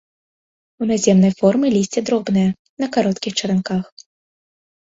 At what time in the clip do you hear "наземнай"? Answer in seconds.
0.91-1.33